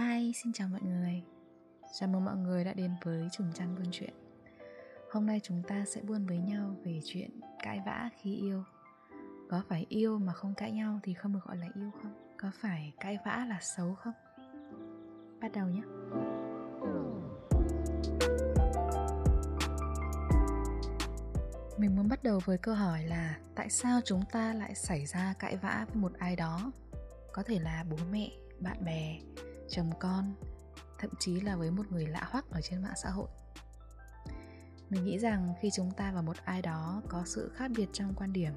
Hi, 0.00 0.32
xin 0.32 0.52
chào 0.52 0.68
mọi 0.68 0.80
người 0.82 1.22
Chào 1.92 2.08
mừng 2.08 2.24
mọi 2.24 2.36
người 2.36 2.64
đã 2.64 2.72
đến 2.72 2.90
với 3.02 3.28
Trùng 3.32 3.52
trăng 3.54 3.74
Buôn 3.74 3.86
Chuyện 3.92 4.14
Hôm 5.10 5.26
nay 5.26 5.40
chúng 5.42 5.62
ta 5.68 5.84
sẽ 5.86 6.00
buôn 6.00 6.26
với 6.26 6.38
nhau 6.38 6.76
về 6.84 7.00
chuyện 7.04 7.30
cãi 7.62 7.80
vã 7.86 8.08
khi 8.20 8.36
yêu 8.36 8.64
Có 9.50 9.62
phải 9.68 9.86
yêu 9.88 10.18
mà 10.18 10.32
không 10.32 10.54
cãi 10.54 10.72
nhau 10.72 11.00
thì 11.02 11.14
không 11.14 11.32
được 11.32 11.40
gọi 11.44 11.56
là 11.56 11.66
yêu 11.74 11.90
không? 12.02 12.12
Có 12.38 12.50
phải 12.60 12.92
cãi 13.00 13.18
vã 13.24 13.46
là 13.48 13.58
xấu 13.60 13.94
không? 13.94 14.14
Bắt 15.40 15.52
đầu 15.52 15.68
nhé 15.68 15.82
Mình 21.78 21.96
muốn 21.96 22.08
bắt 22.08 22.22
đầu 22.22 22.40
với 22.44 22.58
câu 22.58 22.74
hỏi 22.74 23.04
là 23.04 23.38
Tại 23.54 23.70
sao 23.70 24.00
chúng 24.04 24.22
ta 24.32 24.54
lại 24.54 24.74
xảy 24.74 25.06
ra 25.06 25.34
cãi 25.38 25.56
vã 25.56 25.86
với 25.88 26.02
một 26.02 26.12
ai 26.18 26.36
đó? 26.36 26.72
Có 27.32 27.42
thể 27.42 27.58
là 27.58 27.84
bố 27.90 27.96
mẹ, 28.10 28.30
bạn 28.60 28.84
bè, 28.84 29.18
chồng 29.70 29.90
con 30.00 30.34
thậm 30.98 31.10
chí 31.18 31.40
là 31.40 31.56
với 31.56 31.70
một 31.70 31.92
người 31.92 32.06
lạ 32.06 32.28
hoắc 32.30 32.50
ở 32.50 32.60
trên 32.60 32.82
mạng 32.82 32.96
xã 33.02 33.10
hội. 33.10 33.28
Mình 34.90 35.04
nghĩ 35.04 35.18
rằng 35.18 35.54
khi 35.60 35.70
chúng 35.70 35.90
ta 35.90 36.12
và 36.12 36.22
một 36.22 36.36
ai 36.44 36.62
đó 36.62 37.02
có 37.08 37.22
sự 37.26 37.52
khác 37.54 37.70
biệt 37.76 37.88
trong 37.92 38.14
quan 38.16 38.32
điểm 38.32 38.52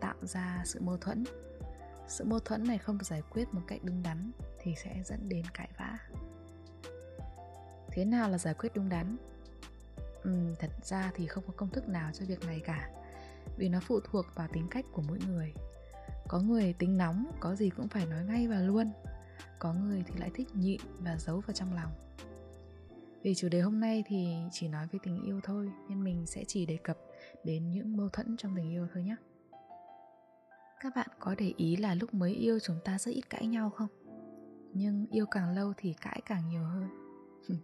tạo 0.00 0.16
ra 0.22 0.62
sự 0.64 0.80
mâu 0.80 0.96
thuẫn 0.96 1.24
sự 2.12 2.24
mâu 2.24 2.38
thuẫn 2.38 2.64
này 2.64 2.78
không 2.78 2.98
được 2.98 3.04
giải 3.04 3.22
quyết 3.30 3.54
một 3.54 3.60
cách 3.66 3.80
đúng 3.82 4.02
đắn 4.02 4.30
thì 4.60 4.74
sẽ 4.84 5.02
dẫn 5.04 5.28
đến 5.28 5.44
cãi 5.54 5.68
vã. 5.78 5.98
Thế 7.92 8.04
nào 8.04 8.28
là 8.28 8.38
giải 8.38 8.54
quyết 8.54 8.68
đúng 8.74 8.88
đắn? 8.88 9.16
Ừ, 10.22 10.54
thật 10.58 10.70
ra 10.82 11.10
thì 11.14 11.26
không 11.26 11.44
có 11.46 11.52
công 11.56 11.70
thức 11.70 11.88
nào 11.88 12.10
cho 12.14 12.26
việc 12.26 12.44
này 12.46 12.60
cả 12.64 12.90
vì 13.56 13.68
nó 13.68 13.80
phụ 13.80 14.00
thuộc 14.00 14.26
vào 14.34 14.48
tính 14.52 14.68
cách 14.70 14.84
của 14.92 15.02
mỗi 15.08 15.18
người. 15.28 15.54
Có 16.28 16.38
người 16.40 16.72
tính 16.72 16.98
nóng 16.98 17.32
có 17.40 17.54
gì 17.54 17.70
cũng 17.70 17.88
phải 17.88 18.06
nói 18.06 18.24
ngay 18.24 18.48
và 18.48 18.60
luôn 18.60 18.90
có 19.58 19.72
người 19.72 20.02
thì 20.06 20.14
lại 20.20 20.30
thích 20.34 20.48
nhịn 20.54 20.80
và 20.98 21.16
giấu 21.18 21.40
vào 21.40 21.54
trong 21.54 21.74
lòng. 21.74 21.92
Vì 23.22 23.34
chủ 23.34 23.48
đề 23.48 23.60
hôm 23.60 23.80
nay 23.80 24.04
thì 24.06 24.36
chỉ 24.52 24.68
nói 24.68 24.86
về 24.92 24.98
tình 25.02 25.22
yêu 25.22 25.40
thôi, 25.42 25.72
nên 25.88 26.04
mình 26.04 26.26
sẽ 26.26 26.44
chỉ 26.44 26.66
đề 26.66 26.76
cập 26.76 26.98
đến 27.44 27.70
những 27.70 27.96
mâu 27.96 28.08
thuẫn 28.08 28.36
trong 28.36 28.56
tình 28.56 28.70
yêu 28.70 28.86
thôi 28.94 29.02
nhé. 29.02 29.16
Các 30.80 30.92
bạn 30.96 31.08
có 31.18 31.34
để 31.38 31.52
ý 31.56 31.76
là 31.76 31.94
lúc 31.94 32.14
mới 32.14 32.34
yêu 32.34 32.58
chúng 32.58 32.78
ta 32.84 32.98
rất 32.98 33.10
ít 33.10 33.30
cãi 33.30 33.46
nhau 33.46 33.70
không? 33.70 33.88
Nhưng 34.74 35.06
yêu 35.10 35.26
càng 35.26 35.54
lâu 35.54 35.72
thì 35.76 35.94
cãi 36.00 36.20
càng 36.26 36.48
nhiều 36.48 36.64
hơn. 36.64 36.88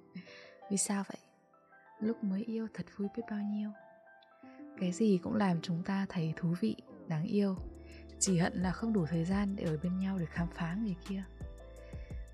Vì 0.70 0.76
sao 0.76 1.04
vậy? 1.08 1.18
Lúc 2.00 2.24
mới 2.24 2.44
yêu 2.44 2.66
thật 2.74 2.86
vui 2.96 3.08
biết 3.16 3.22
bao 3.30 3.40
nhiêu? 3.40 3.70
Cái 4.80 4.92
gì 4.92 5.18
cũng 5.22 5.34
làm 5.34 5.60
chúng 5.62 5.82
ta 5.82 6.06
thấy 6.08 6.34
thú 6.36 6.54
vị, 6.60 6.76
đáng 7.08 7.24
yêu. 7.24 7.56
Chỉ 8.18 8.38
hận 8.38 8.52
là 8.52 8.70
không 8.70 8.92
đủ 8.92 9.06
thời 9.06 9.24
gian 9.24 9.56
để 9.56 9.64
ở 9.64 9.78
bên 9.82 9.98
nhau 9.98 10.18
để 10.18 10.26
khám 10.26 10.48
phá 10.54 10.74
người 10.74 10.96
kia 11.08 11.24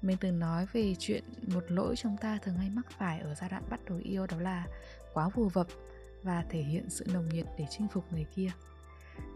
mình 0.06 0.16
từng 0.20 0.38
nói 0.38 0.66
về 0.72 0.94
chuyện 0.98 1.24
một 1.54 1.64
lỗi 1.68 1.96
chúng 1.96 2.16
ta 2.16 2.38
thường 2.42 2.56
hay 2.56 2.70
mắc 2.70 2.86
phải 2.90 3.20
ở 3.20 3.34
giai 3.34 3.50
đoạn 3.50 3.62
bắt 3.70 3.80
đầu 3.88 3.98
yêu, 4.04 4.26
đó 4.26 4.36
là 4.40 4.66
quá 5.12 5.28
vù 5.28 5.48
vập 5.48 5.66
và 6.22 6.44
thể 6.50 6.62
hiện 6.62 6.90
sự 6.90 7.04
nồng 7.12 7.28
nhiệt 7.28 7.46
để 7.58 7.66
chinh 7.70 7.88
phục 7.88 8.12
người 8.12 8.26
kia. 8.34 8.50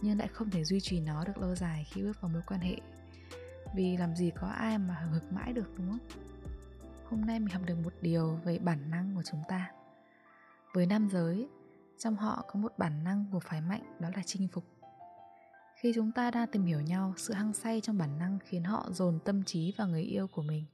Nhưng 0.02 0.19
lại 0.19 0.28
không 0.28 0.50
thể 0.50 0.64
duy 0.64 0.80
trì 0.80 1.00
nó 1.00 1.24
được 1.24 1.39
lâu 1.39 1.55
dài 1.55 1.86
khi 1.91 2.02
bước 2.02 2.20
vào 2.20 2.30
mối 2.30 2.42
quan 2.46 2.61
hệ. 2.61 2.77
Vì 3.74 3.96
làm 3.96 4.16
gì 4.16 4.30
có 4.41 4.46
ai 4.46 4.78
mà 4.78 4.94
hừng 4.94 5.12
hực 5.12 5.33
mãi 5.33 5.52
được, 5.52 5.74
đúng 5.77 5.91
không? 5.91 6.08
Hôm 7.05 7.20
nay 7.20 7.41
mình 7.41 7.55
học 7.55 7.62
được 7.66 7.77
một 7.84 7.92
điều 8.00 8.41
về 8.44 8.58
bản 8.58 8.91
năng 8.91 9.14
của 9.14 9.22
chúng 9.22 9.42
ta. 9.48 9.70
Với 10.74 10.86
nam 10.86 11.08
giới, 11.12 11.48
trong 11.98 12.16
họ 12.16 12.44
có 12.48 12.61
một 12.61 12.72
bản 12.78 13.05
năng 13.05 13.24
của 13.33 13.41
phái 13.41 13.61
mạnh, 13.61 13.96
đó 14.00 14.08
là 14.16 14.22
chinh 14.27 14.48
phục 14.48 14.64
khi 15.78 15.92
chúng 15.94 16.12
ta 16.12 16.30
đang 16.30 16.46
tìm 16.46 16.64
hiểu 16.64 16.80
nhau, 16.80 17.14
sự 17.16 17.34
hăng 17.34 17.52
say 17.52 17.80
trong 17.80 17.98
bản 17.98 18.18
năng 18.18 18.38
khiến 18.44 18.64
họ 18.64 18.88
dồn 18.92 19.18
tâm 19.24 19.44
trí 19.44 19.74
vào 19.78 19.88
người 19.88 20.02
yêu 20.02 20.26
của 20.26 20.42
mình. 20.42 20.64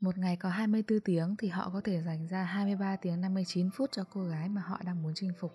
Một 0.00 0.18
ngày 0.18 0.36
có 0.36 0.48
24 0.48 1.00
tiếng 1.00 1.36
thì 1.38 1.48
họ 1.48 1.70
có 1.72 1.80
thể 1.84 2.02
dành 2.02 2.26
ra 2.26 2.44
23 2.44 2.96
tiếng 2.96 3.20
59 3.20 3.70
phút 3.70 3.90
cho 3.92 4.04
cô 4.12 4.24
gái 4.24 4.48
mà 4.48 4.60
họ 4.60 4.80
đang 4.84 5.02
muốn 5.02 5.12
chinh 5.14 5.32
phục. 5.40 5.52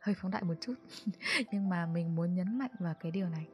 Hơi 0.00 0.14
phóng 0.18 0.30
đại 0.30 0.42
một 0.42 0.54
chút, 0.60 0.74
nhưng 1.52 1.68
mà 1.68 1.86
mình 1.86 2.14
muốn 2.14 2.34
nhấn 2.34 2.58
mạnh 2.58 2.70
vào 2.78 2.94
cái 3.00 3.12
điều 3.12 3.28
này. 3.28 3.46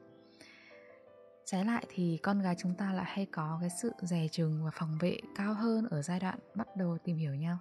Trái 1.44 1.64
lại 1.64 1.86
thì 1.88 2.18
con 2.22 2.42
gái 2.42 2.54
chúng 2.58 2.74
ta 2.74 2.92
lại 2.92 3.06
hay 3.08 3.26
có 3.26 3.58
cái 3.60 3.70
sự 3.82 3.92
dè 4.02 4.28
chừng 4.32 4.64
và 4.64 4.70
phòng 4.74 4.98
vệ 5.00 5.18
cao 5.36 5.54
hơn 5.54 5.88
ở 5.90 6.02
giai 6.02 6.20
đoạn 6.20 6.38
bắt 6.54 6.76
đầu 6.76 6.98
tìm 7.04 7.16
hiểu 7.16 7.34
nhau. 7.34 7.58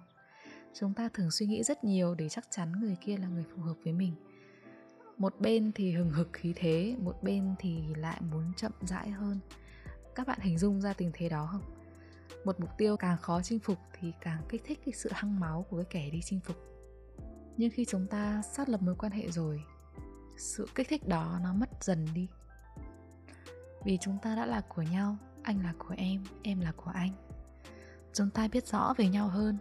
Chúng 0.74 0.94
ta 0.94 1.08
thường 1.14 1.30
suy 1.30 1.46
nghĩ 1.46 1.62
rất 1.62 1.84
nhiều 1.84 2.14
để 2.14 2.28
chắc 2.28 2.44
chắn 2.50 2.72
người 2.80 2.96
kia 3.00 3.16
là 3.16 3.28
người 3.28 3.44
phù 3.54 3.62
hợp 3.62 3.74
với 3.84 3.92
mình– 3.92 4.14
một 5.18 5.34
bên 5.40 5.72
thì 5.74 5.92
hừng 5.92 6.10
hực 6.10 6.28
khí 6.32 6.52
thế, 6.56 6.96
một 6.98 7.22
bên 7.22 7.54
thì 7.58 7.94
lại 7.96 8.20
muốn 8.30 8.52
chậm 8.56 8.72
rãi 8.80 9.10
hơn. 9.10 9.38
Các 10.14 10.26
bạn 10.26 10.38
hình 10.40 10.58
dung 10.58 10.80
ra 10.80 10.92
tình 10.92 11.10
thế 11.14 11.28
đó 11.28 11.48
không? 11.52 11.62
Một 12.44 12.60
mục 12.60 12.70
tiêu 12.78 12.96
càng 12.96 13.18
khó 13.18 13.42
chinh 13.42 13.58
phục 13.58 13.78
thì 13.92 14.12
càng 14.20 14.42
kích 14.48 14.62
thích 14.64 14.80
cái 14.84 14.92
sự 14.94 15.10
hăng 15.12 15.40
máu 15.40 15.66
của 15.70 15.76
cái 15.76 15.86
kẻ 15.90 16.10
đi 16.10 16.20
chinh 16.24 16.40
phục. 16.40 16.56
Nhưng 17.56 17.70
khi 17.70 17.84
chúng 17.84 18.06
ta 18.06 18.42
xác 18.42 18.68
lập 18.68 18.82
mối 18.82 18.94
quan 18.98 19.12
hệ 19.12 19.30
rồi, 19.30 19.62
sự 20.36 20.68
kích 20.74 20.88
thích 20.88 21.08
đó 21.08 21.38
nó 21.42 21.52
mất 21.52 21.84
dần 21.84 22.06
đi. 22.14 22.28
Vì 23.84 23.98
chúng 24.00 24.18
ta 24.22 24.36
đã 24.36 24.46
là 24.46 24.60
của 24.60 24.82
nhau, 24.82 25.16
anh 25.42 25.62
là 25.62 25.74
của 25.78 25.94
em 25.96 26.24
em 26.42 26.60
là 26.60 26.72
của 26.76 26.90
anh. 26.94 27.10
Chúng 28.12 28.30
ta 28.30 28.48
biết 28.48 28.66
rõ 28.66 28.94
về 28.96 29.08
nhau 29.08 29.28
hơn. 29.28 29.58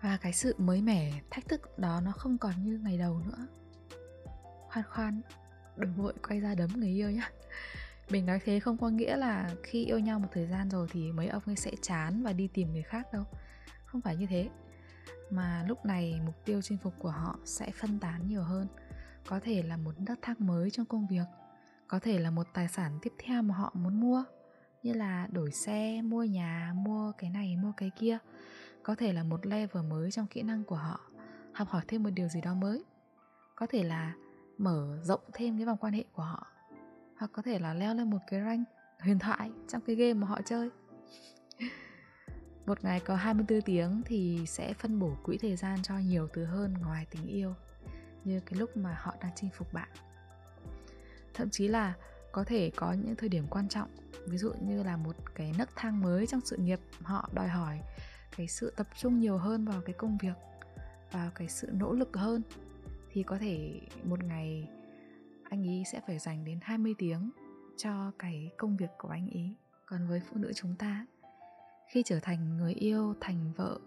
Và 0.00 0.16
cái 0.16 0.32
sự 0.32 0.54
mới 0.58 0.82
mẻ, 0.82 1.12
thách 1.30 1.48
thức 1.48 1.78
đó 1.78 2.00
nó 2.00 2.12
không 2.12 2.38
còn 2.38 2.52
như 2.62 2.78
ngày 2.78 2.98
đầu 2.98 3.18
nữa 3.18 3.46
khoan 4.82 4.90
khoan. 4.90 5.20
Đừng 5.76 5.94
vội 5.94 6.12
quay 6.28 6.40
ra 6.40 6.54
đấm 6.54 6.70
người 6.76 6.88
yêu 6.88 7.10
nhá. 7.10 7.30
Mình 8.10 8.26
nói 8.26 8.40
thế 8.44 8.60
không 8.60 8.78
có 8.78 8.88
nghĩa 8.88 9.16
là 9.16 9.50
khi 9.62 9.84
yêu 9.84 9.98
nhau 9.98 10.18
một 10.18 10.28
thời 10.32 10.46
gian 10.46 10.70
rồi 10.70 10.88
thì 10.90 11.12
mấy 11.12 11.28
ông 11.28 11.42
ấy 11.46 11.56
sẽ 11.56 11.70
chán 11.82 12.22
và 12.22 12.32
đi 12.32 12.48
tìm 12.54 12.72
người 12.72 12.82
khác 12.82 13.06
đâu. 13.12 13.24
Không 13.84 14.00
phải 14.00 14.16
như 14.16 14.26
thế. 14.26 14.48
Mà 15.30 15.64
lúc 15.68 15.84
này 15.84 16.20
mục 16.26 16.34
tiêu 16.44 16.62
chinh 16.62 16.78
phục 16.78 16.94
của 16.98 17.10
họ 17.10 17.38
sẽ 17.44 17.70
phân 17.70 17.98
tán 17.98 18.28
nhiều 18.28 18.42
hơn. 18.42 18.66
Có 19.26 19.40
thể 19.40 19.62
là 19.62 19.76
một 19.76 20.00
nấc 20.00 20.18
thang 20.22 20.36
mới 20.38 20.70
trong 20.70 20.86
công 20.86 21.06
việc. 21.06 21.26
Có 21.88 21.98
thể 21.98 22.18
là 22.18 22.30
một 22.30 22.46
tài 22.54 22.68
sản 22.68 22.98
tiếp 23.02 23.12
theo 23.18 23.42
mà 23.42 23.54
họ 23.54 23.72
muốn 23.74 24.00
mua. 24.00 24.24
Như 24.82 24.92
là 24.92 25.26
đổi 25.30 25.50
xe, 25.50 26.02
mua 26.02 26.24
nhà, 26.24 26.72
mua 26.76 27.12
cái 27.18 27.30
này, 27.30 27.56
mua 27.56 27.72
cái 27.76 27.90
kia. 27.98 28.18
Có 28.82 28.94
thể 28.94 29.12
là 29.12 29.24
một 29.24 29.46
level 29.46 29.84
mới 29.84 30.10
trong 30.10 30.26
kỹ 30.26 30.42
năng 30.42 30.64
của 30.64 30.76
họ. 30.76 31.00
Học 31.52 31.68
hỏi 31.68 31.82
thêm 31.88 32.02
một 32.02 32.10
điều 32.10 32.28
gì 32.28 32.40
đó 32.40 32.54
mới. 32.54 32.84
Có 33.54 33.66
thể 33.66 33.82
là 33.82 34.14
mở 34.58 34.98
rộng 35.02 35.20
thêm 35.32 35.56
cái 35.56 35.66
vòng 35.66 35.78
quan 35.80 35.92
hệ 35.92 36.04
của 36.12 36.22
họ. 36.22 36.46
Hoặc 37.16 37.30
có 37.32 37.42
thể 37.42 37.58
là 37.58 37.74
leo 37.74 37.94
lên 37.94 38.10
một 38.10 38.18
cái 38.26 38.40
rank 38.40 38.68
huyền 39.00 39.18
thoại 39.18 39.50
trong 39.68 39.80
cái 39.86 39.96
game 39.96 40.14
mà 40.14 40.26
họ 40.26 40.40
chơi. 40.44 40.70
Một 42.66 42.84
ngày 42.84 43.00
có 43.00 43.16
24 43.16 43.62
tiếng 43.62 44.02
thì 44.06 44.40
sẽ 44.46 44.74
phân 44.74 44.98
bổ 44.98 45.16
quỹ 45.22 45.38
thời 45.38 45.56
gian 45.56 45.82
cho 45.82 45.98
nhiều 45.98 46.28
thứ 46.32 46.44
hơn 46.44 46.74
ngoài 46.80 47.06
tình 47.10 47.26
yêu, 47.26 47.54
như 48.24 48.40
cái 48.40 48.58
lúc 48.58 48.76
mà 48.76 48.98
họ 49.00 49.14
đang 49.20 49.32
chinh 49.36 49.50
phục 49.50 49.72
bạn. 49.72 49.88
Thậm 51.34 51.50
chí 51.50 51.68
là 51.68 51.94
có 52.32 52.44
thể 52.44 52.70
có 52.76 52.92
những 52.92 53.16
thời 53.16 53.28
điểm 53.28 53.46
quan 53.50 53.68
trọng, 53.68 53.88
ví 54.28 54.38
dụ 54.38 54.52
như 54.60 54.82
là 54.82 54.96
một 54.96 55.16
cái 55.34 55.54
nấc 55.58 55.68
thang 55.76 56.00
mới 56.00 56.26
trong 56.26 56.40
sự 56.40 56.56
nghiệp 56.56 56.80
họ 57.02 57.30
đòi 57.32 57.48
hỏi, 57.48 57.80
cái 58.36 58.48
sự 58.48 58.72
tập 58.76 58.86
trung 58.96 59.20
nhiều 59.20 59.38
hơn 59.38 59.64
vào 59.64 59.80
cái 59.80 59.94
công 59.98 60.18
việc 60.18 60.34
vào 61.12 61.30
cái 61.34 61.48
sự 61.48 61.68
nỗ 61.72 61.92
lực 61.92 62.16
hơn 62.16 62.42
thì 63.16 63.22
có 63.22 63.38
thể 63.38 63.80
một 64.04 64.24
ngày 64.24 64.68
anh 65.44 65.62
ý 65.62 65.84
sẽ 65.92 66.00
phải 66.06 66.18
dành 66.18 66.44
đến 66.44 66.58
20 66.62 66.94
tiếng 66.98 67.30
cho 67.76 68.12
cái 68.18 68.50
công 68.56 68.76
việc 68.76 68.90
của 68.98 69.08
anh 69.08 69.28
ý. 69.28 69.54
Còn 69.86 70.08
với 70.08 70.20
phụ 70.20 70.36
nữ 70.36 70.52
chúng 70.54 70.74
ta, 70.78 71.06
khi 71.88 72.02
trở 72.02 72.20
thành 72.20 72.56
người 72.56 72.72
yêu, 72.72 73.14
thành 73.20 73.52
vợ, 73.56 73.78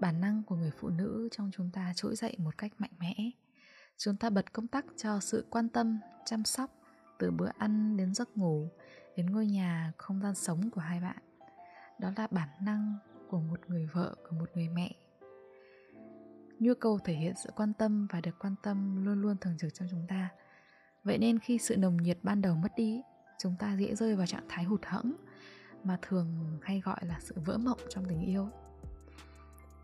bản 0.00 0.20
năng 0.20 0.42
của 0.42 0.56
người 0.56 0.70
phụ 0.80 0.88
nữ 0.88 1.28
trong 1.32 1.50
chúng 1.52 1.70
ta 1.72 1.92
trỗi 1.96 2.16
dậy 2.16 2.36
một 2.38 2.58
cách 2.58 2.72
mạnh 2.78 2.90
mẽ. 2.98 3.14
Chúng 3.96 4.16
ta 4.16 4.30
bật 4.30 4.52
công 4.52 4.68
tắc 4.68 4.84
cho 4.96 5.20
sự 5.20 5.46
quan 5.50 5.68
tâm, 5.68 5.98
chăm 6.24 6.44
sóc 6.44 6.70
từ 7.18 7.30
bữa 7.30 7.50
ăn 7.58 7.96
đến 7.96 8.14
giấc 8.14 8.36
ngủ, 8.36 8.68
đến 9.16 9.26
ngôi 9.26 9.46
nhà, 9.46 9.92
không 9.96 10.20
gian 10.22 10.34
sống 10.34 10.70
của 10.70 10.80
hai 10.80 11.00
bạn. 11.00 11.22
Đó 11.98 12.12
là 12.16 12.26
bản 12.30 12.48
năng 12.60 12.96
của 13.28 13.40
một 13.40 13.60
người 13.68 13.86
vợ, 13.86 14.14
của 14.28 14.36
một 14.36 14.50
người 14.54 14.68
mẹ 14.68 14.94
nhu 16.62 16.74
cầu 16.74 16.98
thể 17.04 17.14
hiện 17.14 17.34
sự 17.44 17.50
quan 17.56 17.72
tâm 17.72 18.06
và 18.06 18.20
được 18.20 18.38
quan 18.38 18.54
tâm 18.62 19.04
luôn 19.04 19.22
luôn 19.22 19.36
thường 19.40 19.58
trực 19.58 19.74
trong 19.74 19.88
chúng 19.90 20.06
ta. 20.08 20.28
Vậy 21.04 21.18
nên 21.18 21.38
khi 21.38 21.58
sự 21.58 21.76
nồng 21.76 21.96
nhiệt 21.96 22.18
ban 22.22 22.42
đầu 22.42 22.54
mất 22.54 22.72
đi, 22.76 23.02
chúng 23.38 23.54
ta 23.58 23.76
dễ 23.76 23.94
rơi 23.94 24.16
vào 24.16 24.26
trạng 24.26 24.46
thái 24.48 24.64
hụt 24.64 24.84
hẫng, 24.84 25.16
mà 25.84 25.98
thường 26.02 26.58
hay 26.62 26.80
gọi 26.80 26.96
là 27.02 27.18
sự 27.20 27.34
vỡ 27.44 27.58
mộng 27.58 27.78
trong 27.88 28.04
tình 28.04 28.20
yêu. 28.20 28.48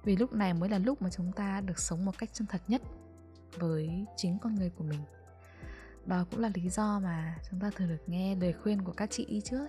Vì 0.05 0.17
lúc 0.17 0.33
này 0.33 0.55
mới 0.55 0.69
là 0.69 0.79
lúc 0.79 1.03
mà 1.03 1.11
chúng 1.11 1.33
ta 1.33 1.61
được 1.61 1.79
sống 1.79 2.05
một 2.05 2.19
cách 2.19 2.31
chân 2.33 2.47
thật 2.47 2.63
nhất 2.69 2.83
với 3.59 4.07
chính 4.17 4.39
con 4.39 4.55
người 4.55 4.71
của 4.71 4.85
mình. 4.85 5.01
Đó 6.07 6.25
cũng 6.31 6.41
là 6.41 6.51
lý 6.55 6.69
do 6.69 7.01
mà 7.01 7.39
chúng 7.51 7.61
ta 7.61 7.71
thường 7.77 7.89
được 7.89 8.09
nghe 8.09 8.35
lời 8.35 8.53
khuyên 8.53 8.83
của 8.83 8.93
các 8.93 9.11
chị 9.11 9.27
đi 9.29 9.41
trước, 9.41 9.67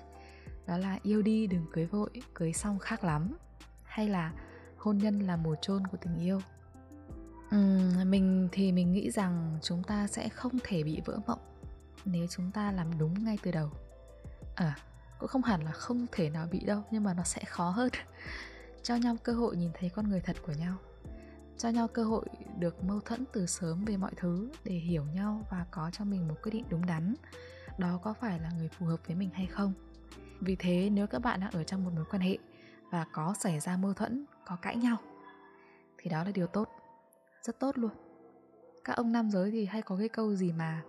đó 0.67 0.77
là 0.77 0.99
yêu 1.03 1.21
đi, 1.21 1.47
đừng 1.47 1.65
cưới 1.73 1.85
vội, 1.85 2.09
cưới 2.33 2.53
xong 2.53 2.79
khác 2.79 3.03
lắm. 3.03 3.37
Hay 3.83 4.09
là 4.09 4.33
hôn 4.77 4.97
nhân 4.97 5.19
là 5.19 5.35
mồ 5.35 5.55
chôn 5.55 5.87
của 5.87 5.97
tình 5.97 6.17
yêu. 6.19 6.41
Uhm, 7.55 8.11
mình 8.11 8.49
thì 8.51 8.71
mình 8.71 8.91
nghĩ 8.91 9.11
rằng 9.11 9.59
chúng 9.61 9.83
ta 9.83 10.07
sẽ 10.07 10.29
không 10.29 10.57
thể 10.63 10.83
bị 10.83 11.01
vỡ 11.05 11.19
mộng 11.27 11.39
nếu 12.05 12.27
chúng 12.29 12.51
ta 12.51 12.71
làm 12.71 12.97
đúng 12.97 13.23
ngay 13.23 13.37
từ 13.43 13.51
đầu. 13.51 13.69
À 14.55 14.75
cũng 15.19 15.29
không 15.29 15.43
hẳn 15.43 15.63
là 15.63 15.71
không 15.71 16.05
thể 16.11 16.29
nào 16.29 16.47
bị 16.51 16.59
đâu 16.59 16.83
nhưng 16.91 17.03
mà 17.03 17.13
nó 17.13 17.23
sẽ 17.23 17.43
khó 17.45 17.69
hơn. 17.69 17.89
Cho 18.83 18.95
nhau 18.95 19.15
cơ 19.23 19.33
hội 19.33 19.57
nhìn 19.57 19.71
thấy 19.79 19.89
con 19.89 20.09
người 20.09 20.21
thật 20.21 20.35
của 20.45 20.53
nhau. 20.53 20.75
Cho 21.57 21.69
nhau 21.69 21.87
cơ 21.87 22.03
hội 22.03 22.25
được 22.57 22.83
mâu 22.83 22.99
thuẫn 22.99 23.23
từ 23.33 23.45
sớm 23.45 23.85
về 23.85 23.97
mọi 23.97 24.11
thứ 24.17 24.51
để 24.63 24.73
hiểu 24.73 25.05
nhau 25.05 25.45
và 25.49 25.65
có 25.71 25.89
cho 25.93 26.05
mình 26.05 26.27
một 26.27 26.35
quyết 26.43 26.51
định 26.51 26.65
đúng 26.69 26.85
đắn. 26.85 27.15
Đó 27.77 27.99
có 28.03 28.13
phải 28.13 28.39
là 28.39 28.51
người 28.57 28.69
phù 28.69 28.85
hợp 28.85 28.99
với 29.07 29.15
mình 29.15 29.29
hay 29.33 29.45
không? 29.45 29.73
Vì 30.39 30.55
thế 30.55 30.89
nếu 30.89 31.07
các 31.07 31.19
bạn 31.19 31.39
đang 31.39 31.51
ở 31.51 31.63
trong 31.63 31.83
một 31.83 31.91
mối 31.95 32.05
quan 32.11 32.21
hệ 32.21 32.37
và 32.91 33.05
có 33.11 33.33
xảy 33.39 33.59
ra 33.59 33.77
mâu 33.77 33.93
thuẫn 33.93 34.25
có 34.45 34.55
cãi 34.55 34.75
nhau 34.75 34.97
thì 35.97 36.09
đó 36.09 36.23
là 36.23 36.31
điều 36.31 36.47
tốt 36.47 36.78
rất 37.41 37.59
tốt 37.59 37.77
luôn. 37.77 37.91
Các 38.83 38.97
ông 38.97 39.11
nam 39.11 39.29
giới 39.29 39.51
thì 39.51 39.65
hay 39.65 39.81
có 39.81 39.97
cái 39.97 40.09
câu 40.09 40.35
gì 40.35 40.51
mà 40.51 40.83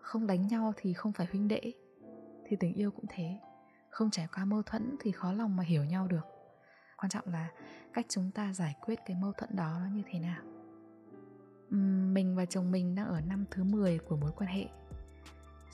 không 0.00 0.26
đánh 0.26 0.46
nhau 0.46 0.72
thì 0.76 0.92
không 0.92 1.12
phải 1.12 1.26
huynh 1.30 1.48
đệ. 1.48 1.72
Thì 2.46 2.56
tình 2.60 2.74
yêu 2.74 2.90
cũng 2.90 3.04
thế. 3.08 3.38
Không 3.90 4.10
trải 4.10 4.28
qua 4.34 4.44
mâu 4.44 4.62
thuẫn 4.62 4.96
thì 5.00 5.12
khó 5.12 5.32
lòng 5.32 5.56
mà 5.56 5.62
hiểu 5.62 5.84
nhau 5.84 6.06
được. 6.06 6.26
Quan 6.96 7.10
trọng 7.10 7.28
là 7.28 7.48
cách 7.92 8.06
chúng 8.08 8.30
ta 8.30 8.52
giải 8.52 8.76
quyết 8.80 8.98
cái 9.06 9.16
mâu 9.16 9.32
thuẫn 9.32 9.56
đó 9.56 9.78
nó 9.80 9.86
như 9.94 10.02
thế 10.10 10.18
nào. 10.18 10.42
Mình 12.12 12.36
và 12.36 12.44
chồng 12.44 12.70
mình 12.70 12.94
đang 12.94 13.06
ở 13.06 13.20
năm 13.20 13.44
thứ 13.50 13.64
10 13.64 13.98
của 13.98 14.16
mối 14.16 14.30
quan 14.36 14.50
hệ. 14.50 14.68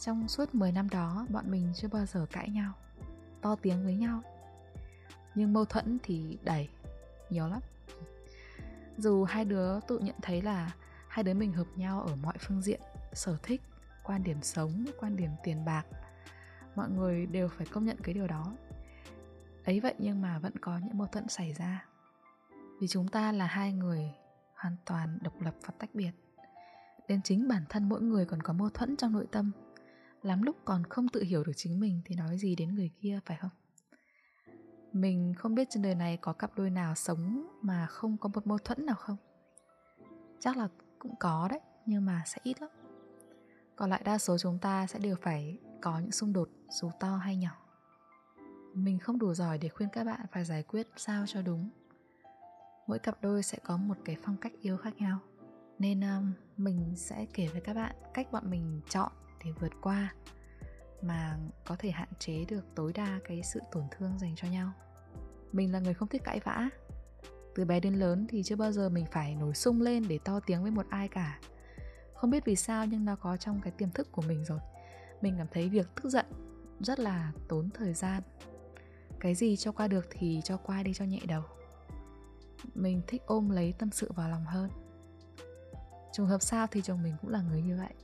Trong 0.00 0.28
suốt 0.28 0.54
10 0.54 0.72
năm 0.72 0.88
đó, 0.88 1.26
bọn 1.30 1.50
mình 1.50 1.72
chưa 1.74 1.88
bao 1.88 2.06
giờ 2.06 2.26
cãi 2.32 2.48
nhau, 2.48 2.72
to 3.42 3.56
tiếng 3.62 3.84
với 3.84 3.96
nhau. 3.96 4.22
Nhưng 5.34 5.52
mâu 5.52 5.64
thuẫn 5.64 5.98
thì 6.02 6.38
đầy 6.42 6.68
nhiều 7.30 7.48
lắm 7.48 7.60
dù 8.98 9.24
hai 9.24 9.44
đứa 9.44 9.80
tự 9.80 9.98
nhận 9.98 10.16
thấy 10.22 10.42
là 10.42 10.72
hai 11.08 11.24
đứa 11.24 11.34
mình 11.34 11.52
hợp 11.52 11.66
nhau 11.76 12.02
ở 12.02 12.16
mọi 12.16 12.34
phương 12.40 12.62
diện, 12.62 12.80
sở 13.12 13.36
thích, 13.42 13.62
quan 14.04 14.24
điểm 14.24 14.42
sống, 14.42 14.84
quan 15.00 15.16
điểm 15.16 15.30
tiền 15.44 15.64
bạc, 15.64 15.86
mọi 16.76 16.90
người 16.90 17.26
đều 17.26 17.48
phải 17.48 17.66
công 17.66 17.84
nhận 17.84 17.96
cái 18.02 18.14
điều 18.14 18.26
đó. 18.26 18.56
Ấy 19.64 19.80
vậy 19.80 19.94
nhưng 19.98 20.22
mà 20.22 20.38
vẫn 20.38 20.52
có 20.60 20.78
những 20.78 20.98
mâu 20.98 21.06
thuẫn 21.06 21.28
xảy 21.28 21.52
ra. 21.52 21.86
Vì 22.80 22.88
chúng 22.88 23.08
ta 23.08 23.32
là 23.32 23.46
hai 23.46 23.72
người 23.72 24.14
hoàn 24.54 24.76
toàn 24.84 25.18
độc 25.22 25.40
lập 25.40 25.54
và 25.62 25.74
tách 25.78 25.94
biệt, 25.94 26.12
đến 27.08 27.22
chính 27.22 27.48
bản 27.48 27.62
thân 27.68 27.88
mỗi 27.88 28.00
người 28.00 28.24
còn 28.24 28.42
có 28.42 28.52
mâu 28.52 28.70
thuẫn 28.70 28.96
trong 28.96 29.12
nội 29.12 29.26
tâm. 29.32 29.52
Lắm 30.22 30.42
lúc 30.42 30.56
còn 30.64 30.84
không 30.84 31.08
tự 31.08 31.22
hiểu 31.22 31.44
được 31.44 31.52
chính 31.56 31.80
mình 31.80 32.00
thì 32.04 32.14
nói 32.14 32.38
gì 32.38 32.56
đến 32.56 32.74
người 32.74 32.90
kia, 33.00 33.20
phải 33.26 33.36
không? 33.36 33.50
Mình 34.92 35.34
không 35.38 35.54
biết 35.54 35.70
trên 35.70 35.82
đời 35.82 35.94
này 35.94 36.16
có 36.16 36.32
cặp 36.32 36.50
đôi 36.56 36.70
nào 36.70 36.94
sống 36.94 37.46
mà 37.62 37.86
không 37.86 38.16
có 38.16 38.28
một 38.34 38.46
mâu 38.46 38.58
thuẫn 38.58 38.86
nào 38.86 38.96
không? 38.96 39.16
Chắc 40.40 40.56
là 40.56 40.68
cũng 40.98 41.14
có 41.16 41.48
đấy 41.50 41.60
nhưng 41.86 42.04
mà 42.04 42.22
sẽ 42.26 42.38
ít 42.42 42.60
lắm. 42.60 42.70
Còn 43.76 43.90
lại 43.90 44.02
đa 44.04 44.18
số 44.18 44.38
chúng 44.38 44.58
ta 44.58 44.86
sẽ 44.86 44.98
đều 44.98 45.16
phải 45.22 45.58
có 45.80 45.98
những 45.98 46.12
xung 46.12 46.32
đột 46.32 46.48
dù 46.68 46.90
to 47.00 47.16
hay 47.16 47.36
nhỏ. 47.36 47.56
Mình 48.74 48.98
không 48.98 49.18
đủ 49.18 49.34
giỏi 49.34 49.58
để 49.58 49.68
khuyên 49.68 49.88
các 49.92 50.04
bạn 50.04 50.20
phải 50.32 50.44
giải 50.44 50.62
quyết 50.62 50.88
sao 50.96 51.24
cho 51.26 51.42
đúng. 51.42 51.70
Mỗi 52.86 52.98
cặp 52.98 53.22
đôi 53.22 53.42
sẽ 53.42 53.58
có 53.64 53.76
một 53.76 53.96
cái 54.04 54.16
phong 54.22 54.36
cách 54.36 54.52
yêu 54.60 54.76
khác 54.76 54.94
nhau. 54.96 55.18
Nên 55.78 56.00
um, 56.00 56.32
mình 56.56 56.92
sẽ 56.96 57.26
kể 57.34 57.48
với 57.52 57.60
các 57.60 57.74
bạn 57.74 57.94
cách 58.14 58.32
bọn 58.32 58.50
mình 58.50 58.80
chọn 58.88 59.12
để 59.44 59.52
vượt 59.60 59.72
qua 59.80 60.14
mà 61.02 61.38
có 61.64 61.76
thể 61.78 61.90
hạn 61.90 62.08
chế 62.18 62.44
được 62.48 62.64
tối 62.74 62.92
đa 62.92 63.20
cái 63.24 63.42
sự 63.42 63.60
tổn 63.72 63.84
thương 63.90 64.18
dành 64.18 64.34
cho 64.36 64.48
nhau. 64.48 64.72
Mình 65.52 65.72
là 65.72 65.78
người 65.78 65.94
không 65.94 66.08
thích 66.08 66.24
cãi 66.24 66.40
vã. 66.44 66.68
Từ 67.54 67.64
bé 67.64 67.80
đến 67.80 67.94
lớn 67.94 68.26
thì 68.28 68.42
chưa 68.42 68.56
bao 68.56 68.72
giờ 68.72 68.88
mình 68.88 69.06
phải 69.12 69.34
nổi 69.34 69.54
sung 69.54 69.80
lên 69.80 70.08
để 70.08 70.18
to 70.24 70.40
tiếng 70.40 70.62
với 70.62 70.70
một 70.70 70.86
ai 70.90 71.08
cả. 71.08 71.40
Không 72.14 72.30
biết 72.30 72.44
vì 72.44 72.56
sao 72.56 72.86
nhưng 72.86 73.04
nó 73.04 73.16
có 73.16 73.36
trong 73.36 73.60
cái 73.60 73.72
tiềm 73.72 73.90
thức 73.90 74.12
của 74.12 74.22
mình 74.22 74.44
rồi. 74.44 74.60
Mình 75.20 75.34
cảm 75.38 75.46
thấy 75.50 75.68
việc 75.68 75.86
tức 76.02 76.10
giận 76.10 76.26
rất 76.80 77.00
là 77.00 77.32
tốn 77.48 77.70
thời 77.74 77.94
gian. 77.94 78.22
Cái 79.20 79.34
gì 79.34 79.56
cho 79.56 79.72
qua 79.72 79.88
được 79.88 80.06
thì 80.10 80.40
cho 80.44 80.56
qua 80.56 80.82
đi 80.82 80.94
cho 80.94 81.04
nhẹ 81.04 81.20
đầu. 81.26 81.42
Mình 82.74 83.02
thích 83.06 83.22
ôm 83.26 83.50
lấy 83.50 83.74
tâm 83.78 83.90
sự 83.90 84.12
vào 84.12 84.28
lòng 84.28 84.44
hơn. 84.44 84.70
Trùng 86.12 86.26
hợp 86.26 86.42
sao 86.42 86.66
thì 86.66 86.82
chồng 86.82 87.02
mình 87.02 87.16
cũng 87.20 87.30
là 87.30 87.42
người 87.42 87.62
như 87.62 87.76
vậy 87.76 87.94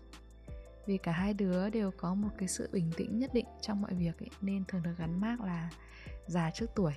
vì 0.87 0.99
cả 0.99 1.13
hai 1.13 1.35
đứa 1.35 1.71
đều 1.71 1.91
có 1.97 2.15
một 2.15 2.29
cái 2.39 2.49
sự 2.49 2.69
bình 2.73 2.91
tĩnh 2.97 3.19
nhất 3.19 3.35
định 3.35 3.47
trong 3.61 3.83
mọi 3.83 3.95
việc 3.95 4.19
ấy, 4.19 4.31
nên 4.41 4.65
thường 4.69 4.83
được 4.83 4.95
gắn 4.99 5.21
mác 5.21 5.41
là 5.41 5.71
già 6.27 6.51
trước 6.51 6.67
tuổi. 6.75 6.93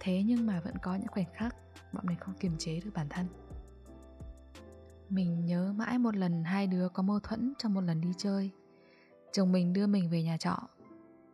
Thế 0.00 0.22
nhưng 0.22 0.46
mà 0.46 0.60
vẫn 0.60 0.74
có 0.82 0.94
những 0.94 1.08
khoảnh 1.08 1.34
khắc 1.34 1.56
bọn 1.92 2.06
mình 2.06 2.18
không 2.20 2.34
kiềm 2.34 2.52
chế 2.58 2.80
được 2.80 2.90
bản 2.94 3.08
thân. 3.08 3.26
Mình 5.08 5.46
nhớ 5.46 5.72
mãi 5.76 5.98
một 5.98 6.16
lần 6.16 6.44
hai 6.44 6.66
đứa 6.66 6.88
có 6.88 7.02
mâu 7.02 7.20
thuẫn 7.20 7.52
trong 7.58 7.74
một 7.74 7.80
lần 7.80 8.00
đi 8.00 8.12
chơi. 8.18 8.50
Chồng 9.32 9.52
mình 9.52 9.72
đưa 9.72 9.86
mình 9.86 10.10
về 10.10 10.22
nhà 10.22 10.36
trọ. 10.36 10.58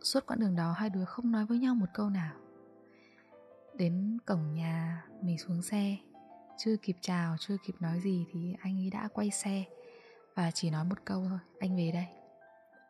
Suốt 0.03 0.27
quãng 0.27 0.41
đường 0.41 0.57
đó 0.57 0.73
hai 0.73 0.91
đứa 0.91 1.05
không 1.05 1.33
nói 1.33 1.47
với 1.47 1.59
nhau 1.59 1.75
một 1.75 1.87
câu 1.95 2.11
nào. 2.11 2.35
Đến 3.75 4.19
cổng 4.27 4.55
nhà 4.55 5.05
mình 5.23 5.39
xuống 5.39 5.63
xe. 5.63 5.97
Chưa 6.59 6.77
kịp 6.77 6.97
chào 7.01 7.37
chưa 7.39 7.57
kịp 7.67 7.75
nói 7.81 8.01
gì 8.01 8.27
thì 8.33 8.55
anh 8.61 8.79
ấy 8.79 8.91
đã 8.91 9.09
quay 9.09 9.31
xe 9.31 9.65
và 10.37 10.51
chỉ 10.51 10.71
nói 10.71 10.85
một 10.85 10.99
câu 11.05 11.27
thôi, 11.29 11.39
anh 11.59 11.77
về 11.77 11.91
đây. 11.95 12.07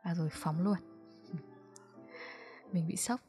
Và 0.04 0.14
rồi 0.14 0.28
phóng 0.32 0.64
luôn. 0.64 0.76
Mình 2.72 2.88
bị 2.88 2.96
sốc. 2.96 3.20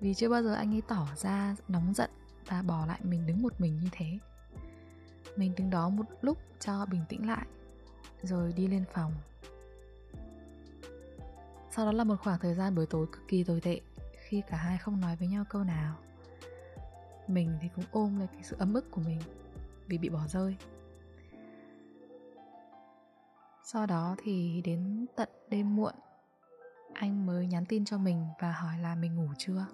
Vì 0.00 0.14
chưa 0.14 0.28
bao 0.28 0.42
giờ 0.42 0.54
anh 0.54 0.74
ấy 0.74 0.82
tỏ 0.88 1.08
ra 1.16 1.56
nóng 1.68 1.94
giận 1.94 2.10
và 2.46 2.62
bỏ 2.62 2.86
lại 2.86 3.00
mình 3.02 3.26
đứng 3.26 3.42
một 3.42 3.60
mình 3.60 3.78
như 3.82 3.88
thế. 3.92 4.18
Mình 5.36 5.54
đứng 5.56 5.70
đó 5.70 5.88
một 5.88 6.06
lúc 6.20 6.38
cho 6.60 6.86
bình 6.86 7.04
tĩnh 7.08 7.28
lại, 7.28 7.46
rồi 8.22 8.52
đi 8.52 8.66
lên 8.66 8.84
phòng. 8.92 9.12
Sau 11.70 11.86
đó 11.86 11.92
là 11.92 12.04
một 12.04 12.16
khoảng 12.22 12.38
thời 12.38 12.54
gian 12.54 12.74
buổi 12.74 12.86
tối 12.86 13.06
cực 13.12 13.28
kỳ 13.28 13.44
tồi 13.44 13.60
tệ, 13.60 13.80
khi 14.28 14.42
cả 14.48 14.56
hai 14.56 14.78
không 14.78 15.00
nói 15.00 15.16
với 15.16 15.28
nhau 15.28 15.44
câu 15.48 15.64
nào. 15.64 15.96
Mình 17.26 17.58
thì 17.60 17.68
cũng 17.76 17.84
ôm 17.90 18.18
lấy 18.18 18.28
cái 18.32 18.42
sự 18.42 18.56
ấm 18.58 18.74
ức 18.74 18.90
của 18.90 19.00
mình 19.00 19.20
vì 19.86 19.98
bị 19.98 20.08
bỏ 20.08 20.26
rơi 20.28 20.56
sau 23.72 23.86
đó 23.86 24.16
thì 24.22 24.62
đến 24.64 25.06
tận 25.16 25.28
đêm 25.48 25.76
muộn, 25.76 25.94
anh 26.94 27.26
mới 27.26 27.46
nhắn 27.46 27.66
tin 27.66 27.84
cho 27.84 27.98
mình 27.98 28.26
và 28.40 28.52
hỏi 28.52 28.78
là 28.78 28.94
mình 28.94 29.16
ngủ 29.16 29.28
chưa. 29.38 29.66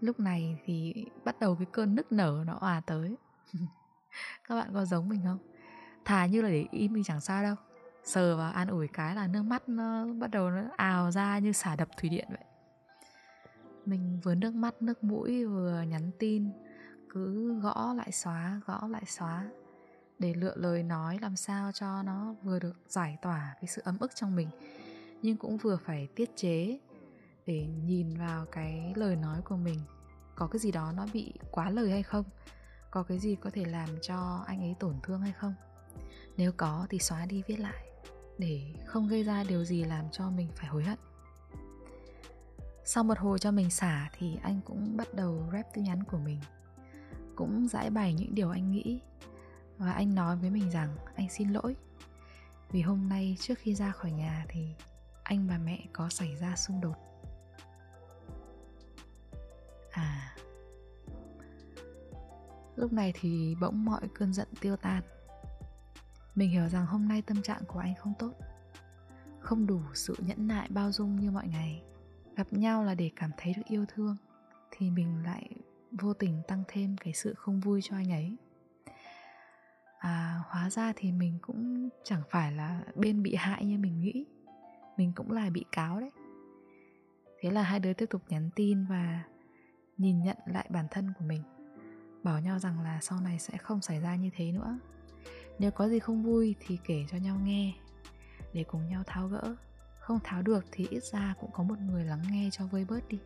Lúc 0.00 0.20
này 0.20 0.60
thì 0.64 1.06
bắt 1.24 1.40
đầu 1.40 1.56
cái 1.56 1.66
cơn 1.72 1.94
nức 1.94 2.12
nở 2.12 2.44
nó 2.46 2.52
òa 2.60 2.80
tới. 2.86 3.16
Các 4.48 4.54
bạn 4.54 4.70
có 4.74 4.84
giống 4.84 5.08
mình 5.08 5.20
không? 5.24 5.38
Thà 6.04 6.26
như 6.26 6.42
là 6.42 6.48
để 6.48 6.66
im 6.70 6.94
thì 6.94 7.02
chẳng 7.04 7.20
sao 7.20 7.42
đâu. 7.42 7.54
Sờ 8.04 8.36
vào 8.36 8.52
an 8.52 8.68
ủi 8.68 8.88
cái 8.88 9.14
là 9.14 9.26
nước 9.26 9.42
mắt 9.42 9.68
nó 9.68 10.06
bắt 10.18 10.30
đầu 10.30 10.50
nó 10.50 10.62
ào 10.76 11.10
ra 11.10 11.38
như 11.38 11.52
xả 11.52 11.76
đập 11.76 11.88
thủy 11.96 12.10
điện 12.10 12.26
vậy. 12.28 12.44
Mình 13.84 14.20
vừa 14.22 14.34
nước 14.34 14.54
mắt, 14.54 14.82
nước 14.82 15.04
mũi, 15.04 15.44
vừa 15.44 15.82
nhắn 15.88 16.10
tin, 16.18 16.50
cứ 17.10 17.54
gõ 17.60 17.94
lại 17.96 18.12
xóa, 18.12 18.60
gõ 18.66 18.88
lại 18.88 19.04
xóa 19.06 19.44
để 20.18 20.34
lựa 20.34 20.54
lời 20.56 20.82
nói 20.82 21.18
làm 21.22 21.36
sao 21.36 21.72
cho 21.72 22.02
nó 22.02 22.34
vừa 22.42 22.58
được 22.58 22.80
giải 22.88 23.18
tỏa 23.22 23.54
cái 23.54 23.66
sự 23.66 23.82
ấm 23.84 23.98
ức 23.98 24.14
trong 24.14 24.36
mình, 24.36 24.48
nhưng 25.22 25.36
cũng 25.36 25.56
vừa 25.56 25.76
phải 25.76 26.08
tiết 26.14 26.30
chế 26.36 26.78
để 27.46 27.66
nhìn 27.84 28.18
vào 28.18 28.46
cái 28.52 28.92
lời 28.96 29.16
nói 29.16 29.42
của 29.44 29.56
mình. 29.56 29.80
Có 30.34 30.46
cái 30.46 30.58
gì 30.58 30.72
đó 30.72 30.92
nó 30.96 31.06
bị 31.12 31.32
quá 31.50 31.70
lời 31.70 31.90
hay 31.90 32.02
không? 32.02 32.24
Có 32.90 33.02
cái 33.02 33.18
gì 33.18 33.34
có 33.34 33.50
thể 33.50 33.64
làm 33.64 33.88
cho 34.02 34.44
anh 34.46 34.60
ấy 34.60 34.74
tổn 34.80 34.94
thương 35.02 35.20
hay 35.20 35.32
không? 35.32 35.54
Nếu 36.36 36.52
có 36.56 36.86
thì 36.90 36.98
xóa 36.98 37.26
đi 37.26 37.42
viết 37.46 37.60
lại, 37.60 37.86
để 38.38 38.74
không 38.86 39.08
gây 39.08 39.24
ra 39.24 39.44
điều 39.48 39.64
gì 39.64 39.84
làm 39.84 40.04
cho 40.12 40.30
mình 40.30 40.48
phải 40.54 40.66
hối 40.66 40.84
hận. 40.84 40.98
Sau 42.84 43.04
một 43.04 43.18
hồi 43.18 43.38
cho 43.38 43.50
mình 43.50 43.70
xả 43.70 44.10
thì 44.18 44.36
anh 44.42 44.60
cũng 44.64 44.96
bắt 44.96 45.14
đầu 45.14 45.48
rep 45.52 45.66
tin 45.74 45.84
nhắn 45.84 46.04
của 46.04 46.18
mình, 46.18 46.40
cũng 47.36 47.68
giải 47.68 47.90
bày 47.90 48.14
những 48.14 48.34
điều 48.34 48.50
anh 48.50 48.72
nghĩ 48.72 49.00
và 49.78 49.92
anh 49.92 50.14
nói 50.14 50.36
với 50.36 50.50
mình 50.50 50.70
rằng, 50.70 50.96
anh 51.14 51.28
xin 51.30 51.48
lỗi. 51.48 51.76
Vì 52.70 52.80
hôm 52.80 53.08
nay 53.08 53.36
trước 53.40 53.58
khi 53.58 53.74
ra 53.74 53.90
khỏi 53.90 54.12
nhà 54.12 54.46
thì 54.48 54.74
anh 55.22 55.48
và 55.48 55.58
mẹ 55.58 55.86
có 55.92 56.08
xảy 56.08 56.36
ra 56.36 56.56
xung 56.56 56.80
đột. 56.80 56.96
À. 59.90 60.36
Lúc 62.76 62.92
này 62.92 63.12
thì 63.20 63.54
bỗng 63.60 63.84
mọi 63.84 64.08
cơn 64.14 64.32
giận 64.32 64.48
tiêu 64.60 64.76
tan. 64.76 65.02
Mình 66.34 66.50
hiểu 66.50 66.68
rằng 66.68 66.86
hôm 66.86 67.08
nay 67.08 67.22
tâm 67.22 67.42
trạng 67.42 67.62
của 67.66 67.78
anh 67.78 67.94
không 67.94 68.12
tốt. 68.18 68.32
Không 69.40 69.66
đủ 69.66 69.80
sự 69.94 70.14
nhẫn 70.18 70.48
nại 70.48 70.68
bao 70.70 70.92
dung 70.92 71.20
như 71.20 71.30
mọi 71.30 71.48
ngày. 71.48 71.82
Gặp 72.36 72.46
nhau 72.52 72.84
là 72.84 72.94
để 72.94 73.10
cảm 73.16 73.30
thấy 73.36 73.52
được 73.56 73.62
yêu 73.66 73.84
thương, 73.94 74.16
thì 74.70 74.90
mình 74.90 75.22
lại 75.24 75.50
vô 75.92 76.12
tình 76.12 76.42
tăng 76.48 76.62
thêm 76.68 76.96
cái 76.96 77.12
sự 77.12 77.34
không 77.34 77.60
vui 77.60 77.80
cho 77.82 77.96
anh 77.96 78.12
ấy 78.12 78.36
à 79.98 80.40
hóa 80.48 80.70
ra 80.70 80.92
thì 80.96 81.12
mình 81.12 81.38
cũng 81.42 81.88
chẳng 82.04 82.22
phải 82.30 82.52
là 82.52 82.82
bên 82.94 83.22
bị 83.22 83.34
hại 83.34 83.64
như 83.64 83.78
mình 83.78 84.00
nghĩ. 84.00 84.26
Mình 84.96 85.12
cũng 85.16 85.32
là 85.32 85.50
bị 85.50 85.64
cáo 85.72 86.00
đấy. 86.00 86.10
Thế 87.40 87.50
là 87.50 87.62
hai 87.62 87.80
đứa 87.80 87.92
tiếp 87.92 88.06
tục 88.10 88.22
nhắn 88.28 88.50
tin 88.54 88.84
và 88.84 89.22
nhìn 89.96 90.22
nhận 90.22 90.36
lại 90.46 90.66
bản 90.70 90.86
thân 90.90 91.12
của 91.18 91.24
mình, 91.24 91.42
bảo 92.22 92.40
nhau 92.40 92.58
rằng 92.58 92.80
là 92.80 92.98
sau 93.02 93.20
này 93.20 93.38
sẽ 93.38 93.56
không 93.56 93.80
xảy 93.80 94.00
ra 94.00 94.16
như 94.16 94.30
thế 94.36 94.52
nữa. 94.52 94.78
Nếu 95.58 95.70
có 95.70 95.88
gì 95.88 95.98
không 95.98 96.22
vui 96.22 96.54
thì 96.60 96.78
kể 96.84 97.04
cho 97.10 97.16
nhau 97.18 97.36
nghe, 97.44 97.74
để 98.52 98.64
cùng 98.64 98.88
nhau 98.88 99.02
tháo 99.06 99.28
gỡ. 99.28 99.56
Không 100.00 100.18
tháo 100.24 100.42
được 100.42 100.64
thì 100.72 100.86
ít 100.90 101.02
ra 101.04 101.34
cũng 101.40 101.50
có 101.52 101.62
một 101.62 101.78
người 101.78 102.04
lắng 102.04 102.22
nghe 102.30 102.48
cho 102.52 102.66
vơi 102.66 102.84
bớt 102.84 103.08
đi. 103.08 103.18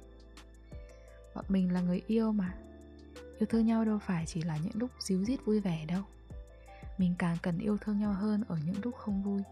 Bọn 1.35 1.45
mình 1.49 1.73
là 1.73 1.81
người 1.81 2.03
yêu 2.07 2.33
mà. 2.33 2.55
Yêu 3.39 3.47
thương 3.49 3.67
nhau 3.67 3.85
đâu 3.85 3.99
phải 3.99 4.27
chỉ 4.27 4.43
là 4.43 4.57
những 4.57 4.73
lúc 4.75 4.91
díu 4.99 5.25
dít 5.25 5.41
vui 5.45 5.61
vẻ 5.61 5.85
đâu 5.89 6.03
mình 7.01 7.15
càng 7.19 7.37
cần 7.43 7.59
yêu 7.59 7.77
thương 7.81 7.99
nhau 7.99 8.13
hơn 8.13 8.45
ở 8.49 8.59
những 8.65 8.75
lúc 8.83 8.95
không 8.97 9.23
vui. 9.23 9.43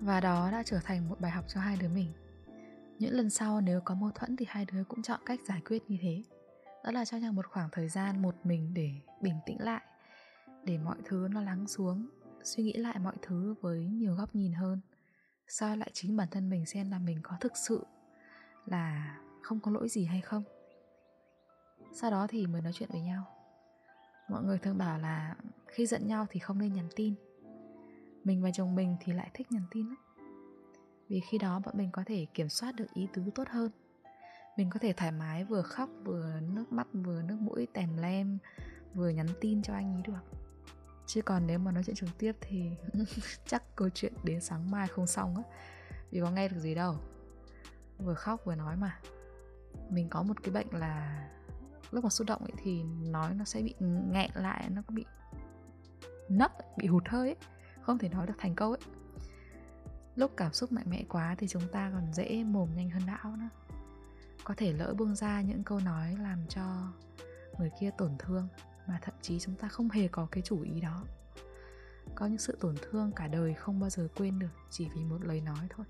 Và 0.00 0.20
đó 0.20 0.50
đã 0.52 0.62
trở 0.66 0.80
thành 0.84 1.08
một 1.08 1.20
bài 1.20 1.30
học 1.30 1.44
cho 1.48 1.60
hai 1.60 1.76
đứa 1.76 1.88
mình. 1.88 2.12
Những 2.98 3.14
lần 3.14 3.30
sau 3.30 3.60
nếu 3.60 3.80
có 3.80 3.94
mâu 3.94 4.10
thuẫn 4.10 4.36
thì 4.36 4.46
hai 4.48 4.66
đứa 4.72 4.84
cũng 4.84 5.02
chọn 5.02 5.20
cách 5.26 5.40
giải 5.48 5.60
quyết 5.68 5.82
như 5.90 5.98
thế. 6.00 6.22
Đó 6.84 6.90
là 6.90 7.04
cho 7.04 7.16
nhau 7.16 7.32
một 7.32 7.46
khoảng 7.46 7.68
thời 7.72 7.88
gian 7.88 8.22
một 8.22 8.34
mình 8.44 8.74
để 8.74 8.90
bình 9.20 9.34
tĩnh 9.46 9.60
lại, 9.60 9.82
để 10.64 10.78
mọi 10.78 10.96
thứ 11.04 11.28
nó 11.30 11.40
lắng 11.40 11.68
xuống, 11.68 12.06
suy 12.42 12.62
nghĩ 12.62 12.72
lại 12.72 12.98
mọi 12.98 13.14
thứ 13.22 13.54
với 13.60 13.86
nhiều 13.86 14.14
góc 14.14 14.34
nhìn 14.34 14.52
hơn. 14.52 14.80
Soi 15.48 15.76
lại 15.76 15.90
chính 15.92 16.16
bản 16.16 16.28
thân 16.30 16.50
mình 16.50 16.66
xem 16.66 16.90
là 16.90 16.98
mình 16.98 17.18
có 17.22 17.36
thực 17.40 17.56
sự 17.56 17.86
là 18.66 19.16
không 19.42 19.60
có 19.60 19.70
lỗi 19.70 19.88
gì 19.88 20.04
hay 20.04 20.20
không. 20.20 20.42
Sau 21.92 22.10
đó 22.10 22.26
thì 22.26 22.46
mới 22.46 22.62
nói 22.62 22.72
chuyện 22.72 22.88
với 22.92 23.00
nhau 23.00 23.41
mọi 24.32 24.42
người 24.42 24.58
thường 24.58 24.78
bảo 24.78 24.98
là 24.98 25.36
khi 25.66 25.86
giận 25.86 26.06
nhau 26.06 26.26
thì 26.30 26.40
không 26.40 26.58
nên 26.58 26.72
nhắn 26.72 26.88
tin. 26.96 27.14
Mình 28.24 28.42
và 28.42 28.50
chồng 28.54 28.74
mình 28.74 28.96
thì 29.00 29.12
lại 29.12 29.30
thích 29.34 29.52
nhắn 29.52 29.62
tin 29.70 29.86
lắm. 29.86 29.96
Vì 31.08 31.20
khi 31.20 31.38
đó 31.38 31.60
bọn 31.64 31.74
mình 31.78 31.90
có 31.92 32.02
thể 32.06 32.26
kiểm 32.34 32.48
soát 32.48 32.74
được 32.76 32.86
ý 32.94 33.08
tứ 33.12 33.22
tốt 33.34 33.48
hơn. 33.48 33.70
Mình 34.56 34.70
có 34.70 34.78
thể 34.78 34.92
thoải 34.92 35.12
mái 35.12 35.44
vừa 35.44 35.62
khóc 35.62 35.90
vừa 36.04 36.40
nước 36.40 36.72
mắt 36.72 36.86
vừa 36.92 37.22
nước 37.22 37.36
mũi 37.40 37.66
tèm 37.72 37.96
lem, 37.96 38.38
vừa 38.94 39.08
nhắn 39.08 39.26
tin 39.40 39.62
cho 39.62 39.74
anh 39.74 39.94
ấy 39.94 40.02
được. 40.02 40.38
Chứ 41.06 41.22
còn 41.22 41.46
nếu 41.46 41.58
mà 41.58 41.72
nói 41.72 41.82
chuyện 41.84 41.96
trực 41.96 42.18
tiếp 42.18 42.32
thì 42.40 42.70
chắc 43.46 43.76
câu 43.76 43.88
chuyện 43.94 44.12
đến 44.24 44.40
sáng 44.40 44.70
mai 44.70 44.88
không 44.88 45.06
xong 45.06 45.36
á. 45.36 45.42
Vì 46.10 46.20
có 46.20 46.30
nghe 46.30 46.48
được 46.48 46.58
gì 46.58 46.74
đâu. 46.74 46.96
Vừa 47.98 48.14
khóc 48.14 48.40
vừa 48.44 48.54
nói 48.54 48.76
mà. 48.76 48.98
Mình 49.90 50.08
có 50.08 50.22
một 50.22 50.42
cái 50.42 50.54
bệnh 50.54 50.66
là 50.70 51.28
lúc 51.92 52.04
mà 52.04 52.10
xúc 52.10 52.26
động 52.26 52.40
ấy 52.40 52.52
thì 52.56 52.82
nói 52.82 53.34
nó 53.34 53.44
sẽ 53.44 53.62
bị 53.62 53.74
nghẹn 54.10 54.30
lại, 54.34 54.68
nó 54.70 54.82
bị 54.88 55.04
nấc, 56.28 56.52
bị 56.76 56.86
hụt 56.86 57.08
hơi 57.08 57.28
ấy. 57.28 57.36
Không 57.82 57.98
thể 57.98 58.08
nói 58.08 58.26
được 58.26 58.34
thành 58.38 58.54
câu 58.54 58.70
ấy. 58.70 58.80
Lúc 60.14 60.32
cảm 60.36 60.52
xúc 60.52 60.72
mạnh 60.72 60.86
mẽ 60.88 61.04
quá 61.08 61.34
thì 61.38 61.48
chúng 61.48 61.68
ta 61.72 61.90
còn 61.94 62.12
dễ 62.12 62.44
mồm 62.44 62.68
nhanh 62.74 62.90
hơn 62.90 63.02
não 63.06 63.36
nữa. 63.36 63.48
Có 64.44 64.54
thể 64.56 64.72
lỡ 64.72 64.94
buông 64.98 65.14
ra 65.14 65.40
những 65.40 65.64
câu 65.64 65.80
nói 65.80 66.16
làm 66.20 66.46
cho 66.48 66.92
người 67.58 67.70
kia 67.80 67.90
tổn 67.98 68.10
thương 68.18 68.48
mà 68.86 68.98
thậm 69.02 69.14
chí 69.20 69.38
chúng 69.38 69.54
ta 69.54 69.68
không 69.68 69.90
hề 69.90 70.08
có 70.08 70.26
cái 70.30 70.42
chủ 70.42 70.62
ý 70.62 70.80
đó. 70.80 71.04
Có 72.14 72.26
những 72.26 72.38
sự 72.38 72.58
tổn 72.60 72.74
thương 72.82 73.12
cả 73.12 73.28
đời 73.28 73.54
không 73.54 73.80
bao 73.80 73.90
giờ 73.90 74.08
quên 74.16 74.38
được 74.38 74.52
chỉ 74.70 74.88
vì 74.94 75.04
một 75.04 75.24
lời 75.24 75.40
nói 75.40 75.66
thôi. 75.70 75.86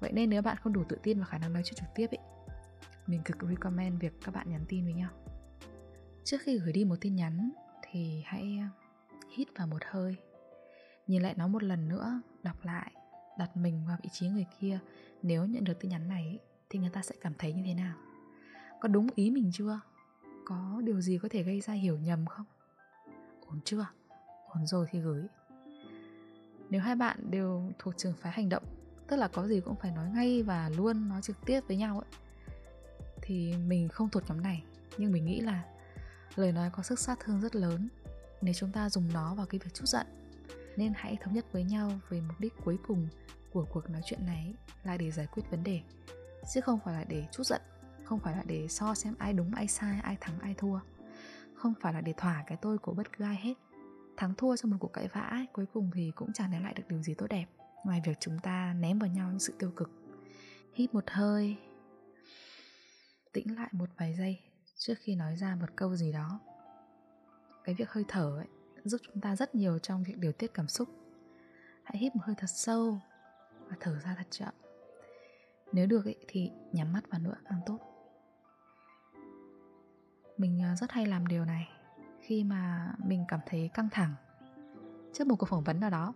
Vậy 0.00 0.12
nên 0.12 0.30
nếu 0.30 0.42
bạn 0.42 0.56
không 0.62 0.72
đủ 0.72 0.84
tự 0.88 0.98
tin 1.02 1.18
vào 1.18 1.26
khả 1.26 1.38
năng 1.38 1.52
nói 1.52 1.62
chuyện 1.64 1.74
trực 1.74 1.88
tiếp 1.94 2.06
ấy 2.10 2.29
mình 3.06 3.20
cực 3.24 3.36
recommend 3.48 4.00
việc 4.00 4.12
các 4.24 4.34
bạn 4.34 4.50
nhắn 4.50 4.64
tin 4.68 4.84
với 4.84 4.94
nhau. 4.94 5.10
Trước 6.24 6.38
khi 6.40 6.58
gửi 6.58 6.72
đi 6.72 6.84
một 6.84 6.96
tin 7.00 7.16
nhắn 7.16 7.50
thì 7.82 8.22
hãy 8.26 8.58
ờ, 8.60 8.66
hít 9.36 9.48
vào 9.56 9.66
một 9.66 9.82
hơi. 9.90 10.16
Nhìn 11.06 11.22
lại 11.22 11.34
nó 11.36 11.48
một 11.48 11.62
lần 11.62 11.88
nữa, 11.88 12.20
đọc 12.42 12.64
lại, 12.64 12.92
đặt 13.38 13.56
mình 13.56 13.84
vào 13.86 13.96
vị 14.02 14.08
trí 14.12 14.28
người 14.28 14.46
kia, 14.60 14.78
nếu 15.22 15.46
nhận 15.46 15.64
được 15.64 15.80
tin 15.80 15.90
nhắn 15.90 16.08
này 16.08 16.38
thì 16.70 16.78
người 16.78 16.90
ta 16.90 17.02
sẽ 17.02 17.14
cảm 17.20 17.32
thấy 17.38 17.52
như 17.52 17.62
thế 17.66 17.74
nào? 17.74 17.96
Có 18.80 18.88
đúng 18.88 19.08
ý 19.14 19.30
mình 19.30 19.50
chưa? 19.52 19.80
Có 20.44 20.80
điều 20.84 21.00
gì 21.00 21.18
có 21.18 21.28
thể 21.30 21.42
gây 21.42 21.60
ra 21.60 21.72
hiểu 21.72 21.98
nhầm 21.98 22.26
không? 22.26 22.46
Ổn 23.46 23.60
chưa? 23.64 23.86
Ổn 24.48 24.66
rồi 24.66 24.86
thì 24.90 25.00
gửi. 25.00 25.26
Nếu 26.70 26.80
hai 26.80 26.96
bạn 26.96 27.30
đều 27.30 27.72
thuộc 27.78 27.94
trường 27.96 28.14
phái 28.16 28.32
hành 28.32 28.48
động, 28.48 28.64
tức 29.08 29.16
là 29.16 29.28
có 29.28 29.46
gì 29.46 29.60
cũng 29.60 29.76
phải 29.76 29.90
nói 29.90 30.08
ngay 30.10 30.42
và 30.42 30.68
luôn 30.76 31.08
nói 31.08 31.22
trực 31.22 31.36
tiếp 31.46 31.60
với 31.68 31.76
nhau 31.76 31.98
ấy 31.98 32.29
thì 33.30 33.54
mình 33.66 33.88
không 33.88 34.10
thuộc 34.10 34.22
nhóm 34.28 34.42
này 34.42 34.62
nhưng 34.98 35.12
mình 35.12 35.24
nghĩ 35.24 35.40
là 35.40 35.64
lời 36.36 36.52
nói 36.52 36.70
có 36.72 36.82
sức 36.82 36.98
sát 36.98 37.18
thương 37.20 37.40
rất 37.40 37.56
lớn. 37.56 37.88
Nếu 38.42 38.54
chúng 38.54 38.72
ta 38.72 38.90
dùng 38.90 39.08
nó 39.12 39.34
vào 39.34 39.46
cái 39.46 39.58
việc 39.58 39.74
chút 39.74 39.86
giận 39.86 40.06
nên 40.76 40.92
hãy 40.96 41.18
thống 41.20 41.34
nhất 41.34 41.44
với 41.52 41.64
nhau 41.64 41.90
về 42.08 42.20
mục 42.20 42.40
đích 42.40 42.52
cuối 42.64 42.78
cùng 42.88 43.08
của 43.52 43.66
cuộc 43.72 43.90
nói 43.90 44.02
chuyện 44.04 44.26
này 44.26 44.54
là 44.84 44.96
để 44.96 45.10
giải 45.10 45.26
quyết 45.26 45.42
vấn 45.50 45.64
đề 45.64 45.80
chứ 46.54 46.60
không 46.60 46.78
phải 46.84 46.94
là 46.94 47.04
để 47.04 47.26
chút 47.32 47.42
giận 47.42 47.60
không 48.04 48.20
phải 48.20 48.36
là 48.36 48.42
để 48.46 48.68
so 48.68 48.94
xem 48.94 49.14
ai 49.18 49.32
đúng 49.32 49.54
ai 49.54 49.68
sai 49.68 50.00
ai 50.02 50.16
thắng 50.20 50.38
ai 50.40 50.54
thua. 50.54 50.78
Không 51.54 51.74
phải 51.80 51.92
là 51.92 52.00
để 52.00 52.12
thỏa 52.16 52.44
cái 52.46 52.58
tôi 52.62 52.78
của 52.78 52.92
bất 52.92 53.18
cứ 53.18 53.24
ai 53.24 53.36
hết. 53.36 53.54
Thắng 54.16 54.34
thua 54.34 54.56
trong 54.56 54.70
một 54.70 54.76
cuộc 54.80 54.92
cãi 54.92 55.08
vã 55.08 55.20
ấy, 55.20 55.46
cuối 55.52 55.66
cùng 55.72 55.90
thì 55.94 56.12
cũng 56.14 56.32
chẳng 56.32 56.50
đem 56.52 56.62
lại 56.62 56.74
được 56.74 56.82
điều 56.88 57.02
gì 57.02 57.14
tốt 57.14 57.26
đẹp 57.30 57.46
ngoài 57.84 58.02
việc 58.04 58.16
chúng 58.20 58.38
ta 58.38 58.74
ném 58.80 58.98
vào 58.98 59.10
nhau 59.10 59.28
những 59.30 59.38
sự 59.38 59.54
tiêu 59.58 59.70
cực. 59.76 59.90
Hít 60.74 60.94
một 60.94 61.04
hơi 61.10 61.56
tĩnh 63.32 63.56
lại 63.56 63.68
một 63.72 63.88
vài 63.96 64.14
giây 64.14 64.40
trước 64.78 64.94
khi 64.98 65.16
nói 65.16 65.36
ra 65.36 65.54
một 65.54 65.66
câu 65.76 65.96
gì 65.96 66.12
đó. 66.12 66.40
Cái 67.64 67.74
việc 67.74 67.90
hơi 67.90 68.04
thở 68.08 68.36
ấy 68.38 68.46
giúp 68.84 69.00
chúng 69.04 69.20
ta 69.20 69.36
rất 69.36 69.54
nhiều 69.54 69.78
trong 69.78 70.02
việc 70.02 70.18
điều 70.18 70.32
tiết 70.32 70.54
cảm 70.54 70.68
xúc. 70.68 70.88
Hãy 71.84 71.98
hít 71.98 72.16
một 72.16 72.22
hơi 72.24 72.34
thật 72.38 72.46
sâu 72.46 73.00
và 73.68 73.76
thở 73.80 73.98
ra 73.98 74.14
thật 74.16 74.26
chậm. 74.30 74.54
Nếu 75.72 75.86
được 75.86 76.04
ấy, 76.04 76.16
thì 76.28 76.50
nhắm 76.72 76.92
mắt 76.92 77.10
vào 77.10 77.20
nữa 77.20 77.36
càng 77.44 77.60
tốt. 77.66 77.78
Mình 80.36 80.62
à, 80.62 80.76
rất 80.76 80.92
hay 80.92 81.06
làm 81.06 81.26
điều 81.26 81.44
này 81.44 81.68
khi 82.20 82.44
mà 82.44 82.92
mình 83.04 83.24
cảm 83.28 83.40
thấy 83.46 83.70
căng 83.74 83.88
thẳng 83.90 84.14
trước 85.12 85.26
một 85.26 85.36
cuộc 85.38 85.46
phỏng 85.46 85.64
vấn 85.64 85.80
nào 85.80 85.90
đó 85.90 86.14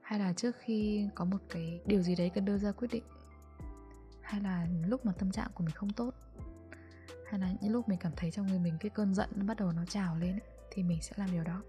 hay 0.00 0.18
là 0.18 0.32
trước 0.32 0.56
khi 0.58 1.08
có 1.14 1.24
một 1.24 1.38
cái 1.48 1.80
điều 1.86 2.02
gì 2.02 2.16
đấy 2.16 2.30
cần 2.34 2.44
đưa 2.44 2.58
ra 2.58 2.72
quyết 2.72 2.88
định 2.90 3.04
hay 4.22 4.40
là 4.40 4.66
lúc 4.86 5.06
mà 5.06 5.12
tâm 5.12 5.30
trạng 5.30 5.50
của 5.54 5.64
mình 5.64 5.74
không 5.74 5.92
tốt 5.92 6.14
hay 7.28 7.40
là 7.40 7.52
những 7.60 7.72
lúc 7.72 7.88
mình 7.88 7.98
cảm 7.98 8.12
thấy 8.16 8.30
trong 8.30 8.46
người 8.46 8.58
mình 8.58 8.76
cái 8.80 8.90
cơn 8.90 9.14
giận 9.14 9.30
nó 9.34 9.44
bắt 9.44 9.56
đầu 9.56 9.72
nó 9.72 9.84
trào 9.84 10.16
lên 10.16 10.32
ấy, 10.32 10.48
thì 10.70 10.82
mình 10.82 11.02
sẽ 11.02 11.12
làm 11.16 11.30
điều 11.32 11.44
đó. 11.44 11.62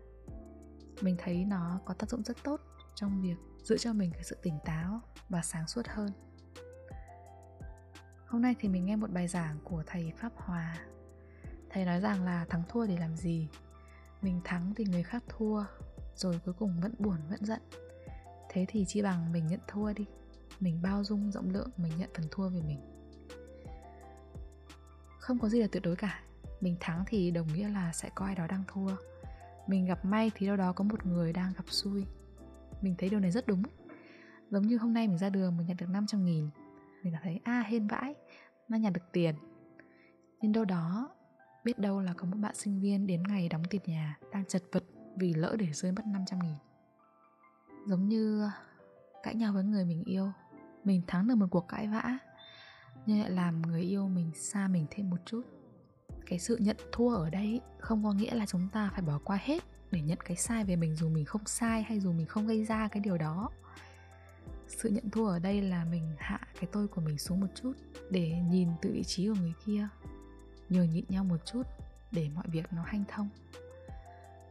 Mình 1.01 1.15
thấy 1.19 1.45
nó 1.45 1.79
có 1.85 1.93
tác 1.93 2.09
dụng 2.09 2.23
rất 2.23 2.37
tốt 2.43 2.61
trong 2.95 3.21
việc 3.21 3.35
giữ 3.63 3.77
cho 3.77 3.93
mình 3.93 4.11
cái 4.11 4.23
sự 4.23 4.37
tỉnh 4.41 4.59
táo 4.65 5.01
và 5.29 5.41
sáng 5.41 5.67
suốt 5.67 5.87
hơn. 5.87 6.09
Hôm 8.25 8.41
nay 8.41 8.55
thì 8.59 8.69
mình 8.69 8.85
nghe 8.85 8.95
một 8.95 9.11
bài 9.11 9.27
giảng 9.27 9.59
của 9.63 9.83
thầy 9.87 10.13
pháp 10.17 10.31
hòa. 10.35 10.77
Thầy 11.69 11.85
nói 11.85 12.01
rằng 12.01 12.23
là 12.23 12.45
thắng 12.49 12.63
thua 12.69 12.87
để 12.87 12.97
làm 12.97 13.15
gì? 13.15 13.49
Mình 14.21 14.41
thắng 14.43 14.73
thì 14.75 14.85
người 14.85 15.03
khác 15.03 15.23
thua 15.27 15.63
rồi 16.15 16.39
cuối 16.45 16.53
cùng 16.53 16.81
vẫn 16.81 16.93
buồn 16.99 17.17
vẫn 17.29 17.45
giận. 17.45 17.61
Thế 18.49 18.65
thì 18.67 18.85
chi 18.87 19.01
bằng 19.01 19.31
mình 19.31 19.47
nhận 19.47 19.59
thua 19.67 19.93
đi. 19.93 20.05
Mình 20.59 20.81
bao 20.81 21.03
dung 21.03 21.31
rộng 21.31 21.49
lượng 21.49 21.69
mình 21.77 21.91
nhận 21.97 22.09
phần 22.15 22.25
thua 22.31 22.49
về 22.49 22.61
mình 22.61 22.96
không 25.27 25.39
có 25.39 25.49
gì 25.49 25.59
là 25.59 25.67
tuyệt 25.71 25.83
đối 25.83 25.95
cả. 25.95 26.19
Mình 26.61 26.75
thắng 26.79 27.03
thì 27.07 27.31
đồng 27.31 27.47
nghĩa 27.53 27.69
là 27.69 27.93
sẽ 27.93 28.09
có 28.15 28.25
ai 28.25 28.35
đó 28.35 28.47
đang 28.47 28.63
thua. 28.67 28.89
Mình 29.67 29.85
gặp 29.85 30.05
may 30.05 30.31
thì 30.35 30.47
đâu 30.47 30.57
đó 30.57 30.73
có 30.73 30.83
một 30.83 31.05
người 31.05 31.33
đang 31.33 31.53
gặp 31.57 31.63
xui. 31.67 32.05
Mình 32.81 32.95
thấy 32.97 33.09
điều 33.09 33.19
này 33.19 33.31
rất 33.31 33.47
đúng. 33.47 33.63
Giống 34.49 34.67
như 34.67 34.77
hôm 34.77 34.93
nay 34.93 35.07
mình 35.07 35.17
ra 35.17 35.29
đường 35.29 35.57
mình 35.57 35.67
nhận 35.67 35.77
được 35.77 35.89
500 35.89 36.25
nghìn. 36.25 36.49
Mình 37.03 37.13
cảm 37.13 37.21
thấy 37.23 37.39
a 37.43 37.53
à, 37.53 37.65
hên 37.67 37.87
vãi 37.87 38.15
nó 38.69 38.77
nhận 38.77 38.93
được 38.93 39.01
tiền. 39.11 39.35
Nhưng 40.41 40.51
đâu 40.51 40.65
đó 40.65 41.15
biết 41.63 41.79
đâu 41.79 42.01
là 42.01 42.13
có 42.13 42.25
một 42.25 42.37
bạn 42.37 42.55
sinh 42.55 42.81
viên 42.81 43.07
đến 43.07 43.23
ngày 43.23 43.49
đóng 43.49 43.63
tiền 43.69 43.81
nhà 43.85 44.17
đang 44.31 44.45
chật 44.45 44.63
vật 44.71 44.83
vì 45.15 45.33
lỡ 45.33 45.55
để 45.59 45.67
rơi 45.73 45.91
mất 45.91 46.05
500 46.05 46.39
nghìn. 46.39 46.55
Giống 47.87 48.09
như 48.09 48.49
cãi 49.23 49.35
nhau 49.35 49.53
với 49.53 49.63
người 49.63 49.85
mình 49.85 50.03
yêu 50.03 50.31
mình 50.83 51.01
thắng 51.07 51.27
được 51.27 51.35
một 51.35 51.47
cuộc 51.51 51.67
cãi 51.67 51.87
vã 51.87 52.17
làm 53.07 53.61
người 53.61 53.81
yêu 53.81 54.07
mình 54.07 54.31
xa 54.35 54.67
mình 54.67 54.85
thêm 54.89 55.09
một 55.09 55.17
chút. 55.25 55.41
Cái 56.25 56.39
sự 56.39 56.57
nhận 56.57 56.77
thua 56.91 57.15
ở 57.15 57.29
đây 57.29 57.61
không 57.79 58.03
có 58.03 58.13
nghĩa 58.13 58.35
là 58.35 58.45
chúng 58.45 58.69
ta 58.69 58.89
phải 58.93 59.01
bỏ 59.01 59.19
qua 59.23 59.39
hết 59.41 59.63
để 59.91 60.01
nhận 60.01 60.17
cái 60.25 60.37
sai 60.37 60.63
về 60.63 60.75
mình 60.75 60.95
dù 60.95 61.09
mình 61.09 61.25
không 61.25 61.45
sai 61.45 61.83
hay 61.83 61.99
dù 61.99 62.11
mình 62.11 62.25
không 62.25 62.47
gây 62.47 62.65
ra 62.65 62.87
cái 62.87 63.01
điều 63.01 63.17
đó. 63.17 63.49
Sự 64.67 64.89
nhận 64.89 65.09
thua 65.09 65.27
ở 65.27 65.39
đây 65.39 65.61
là 65.61 65.85
mình 65.85 66.15
hạ 66.17 66.39
cái 66.59 66.69
tôi 66.71 66.87
của 66.87 67.01
mình 67.01 67.17
xuống 67.17 67.39
một 67.39 67.47
chút 67.55 67.73
để 68.09 68.39
nhìn 68.49 68.69
từ 68.81 68.91
vị 68.93 69.03
trí 69.03 69.27
của 69.27 69.35
người 69.35 69.53
kia, 69.65 69.87
nhường 70.69 70.89
nhịn 70.89 71.05
nhau 71.09 71.23
một 71.23 71.45
chút 71.45 71.63
để 72.11 72.29
mọi 72.35 72.45
việc 72.47 72.73
nó 72.73 72.83
hanh 72.83 73.03
thông. 73.07 73.29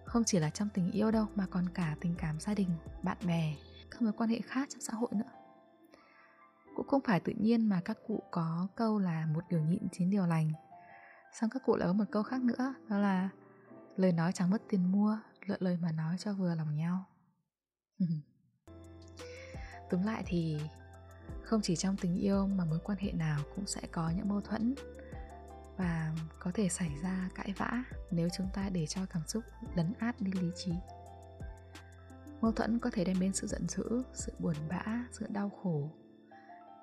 Không 0.04 0.24
chỉ 0.24 0.38
là 0.38 0.50
trong 0.50 0.68
tình 0.74 0.90
yêu 0.90 1.10
đâu, 1.10 1.26
mà 1.34 1.46
còn 1.46 1.68
cả 1.68 1.96
tình 2.00 2.14
cảm 2.18 2.40
gia 2.40 2.54
đình, 2.54 2.68
bạn 3.02 3.16
bè, 3.26 3.54
các 3.90 4.02
mối 4.02 4.12
quan 4.12 4.30
hệ 4.30 4.40
khác 4.40 4.68
trong 4.70 4.80
xã 4.80 4.92
hội 4.92 5.10
nữa 5.12 5.35
cũng 6.86 6.90
không 6.90 7.06
phải 7.06 7.20
tự 7.20 7.32
nhiên 7.36 7.68
mà 7.68 7.80
các 7.84 7.98
cụ 8.06 8.22
có 8.30 8.68
câu 8.76 8.98
là 8.98 9.26
một 9.26 9.44
điều 9.48 9.60
nhịn 9.60 9.88
chín 9.92 10.10
điều 10.10 10.26
lành. 10.26 10.52
Xong 11.40 11.50
các 11.50 11.62
cụ 11.66 11.76
lại 11.76 11.88
có 11.88 11.92
một 11.92 12.04
câu 12.10 12.22
khác 12.22 12.42
nữa, 12.42 12.74
đó 12.88 12.98
là 12.98 13.28
lời 13.96 14.12
nói 14.12 14.32
chẳng 14.32 14.50
mất 14.50 14.62
tiền 14.68 14.92
mua, 14.92 15.18
lựa 15.46 15.56
lời 15.58 15.78
mà 15.82 15.92
nói 15.92 16.16
cho 16.18 16.32
vừa 16.32 16.54
lòng 16.54 16.76
nhau. 16.76 17.04
Túm 19.90 20.02
lại 20.02 20.22
thì 20.26 20.60
không 21.42 21.60
chỉ 21.62 21.76
trong 21.76 21.96
tình 21.96 22.16
yêu 22.16 22.46
mà 22.46 22.64
mối 22.64 22.78
quan 22.84 22.98
hệ 22.98 23.12
nào 23.12 23.40
cũng 23.54 23.66
sẽ 23.66 23.80
có 23.92 24.10
những 24.16 24.28
mâu 24.28 24.40
thuẫn 24.40 24.74
và 25.76 26.14
có 26.40 26.50
thể 26.54 26.68
xảy 26.68 26.90
ra 27.02 27.28
cãi 27.34 27.52
vã 27.56 27.84
nếu 28.10 28.28
chúng 28.36 28.48
ta 28.54 28.68
để 28.68 28.86
cho 28.86 29.00
cảm 29.10 29.22
xúc 29.26 29.44
lấn 29.74 29.92
át 29.98 30.20
đi 30.20 30.32
lý 30.32 30.50
trí. 30.56 30.72
Mâu 32.40 32.52
thuẫn 32.52 32.78
có 32.78 32.90
thể 32.92 33.04
đem 33.04 33.20
đến 33.20 33.32
sự 33.32 33.46
giận 33.46 33.68
dữ, 33.68 34.02
sự 34.14 34.32
buồn 34.38 34.54
bã, 34.68 34.84
sự 35.12 35.26
đau 35.28 35.50
khổ 35.50 35.90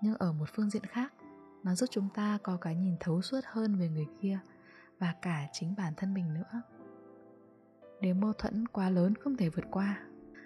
nhưng 0.03 0.15
ở 0.15 0.31
một 0.31 0.49
phương 0.55 0.69
diện 0.69 0.85
khác. 0.85 1.13
Nó 1.63 1.75
giúp 1.75 1.89
chúng 1.91 2.09
ta 2.15 2.37
có 2.43 2.57
cái 2.57 2.75
nhìn 2.75 2.95
thấu 2.99 3.21
suốt 3.21 3.39
hơn 3.45 3.75
về 3.75 3.89
người 3.89 4.07
kia 4.21 4.39
và 4.99 5.13
cả 5.21 5.47
chính 5.53 5.75
bản 5.75 5.93
thân 5.97 6.13
mình 6.13 6.33
nữa. 6.33 6.61
Nếu 8.01 8.15
mâu 8.15 8.33
thuẫn 8.33 8.67
quá 8.67 8.89
lớn 8.89 9.15
không 9.15 9.37
thể 9.37 9.49
vượt 9.49 9.65
qua, 9.71 9.99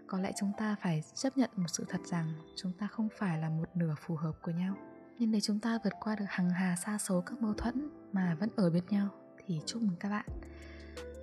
có 0.07 0.19
lẽ 0.19 0.31
chúng 0.39 0.51
ta 0.57 0.75
phải 0.81 1.03
chấp 1.13 1.37
nhận 1.37 1.49
một 1.55 1.67
sự 1.67 1.85
thật 1.89 2.01
rằng 2.05 2.33
chúng 2.55 2.73
ta 2.73 2.87
không 2.87 3.09
phải 3.17 3.37
là 3.37 3.49
một 3.49 3.69
nửa 3.75 3.95
phù 3.99 4.15
hợp 4.15 4.33
của 4.41 4.51
nhau. 4.51 4.75
Nhưng 5.19 5.31
nếu 5.31 5.41
chúng 5.41 5.59
ta 5.59 5.79
vượt 5.83 5.93
qua 5.99 6.15
được 6.15 6.25
hàng 6.27 6.49
hà 6.49 6.75
xa 6.75 6.97
số 6.97 7.21
các 7.21 7.41
mâu 7.41 7.53
thuẫn 7.53 7.89
mà 8.11 8.35
vẫn 8.39 8.49
ở 8.55 8.69
bên 8.69 8.83
nhau, 8.89 9.09
thì 9.45 9.61
chúc 9.65 9.81
mừng 9.81 9.95
các 9.99 10.09
bạn. 10.09 10.25